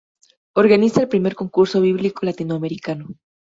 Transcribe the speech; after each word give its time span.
Organiza 0.55 0.99
el 1.01 1.09
primer 1.09 1.35
concurso 1.35 1.79
bíblico 1.79 2.25
latinoamericano. 2.25 3.07